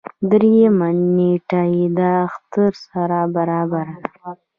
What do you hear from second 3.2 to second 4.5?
برابره ده.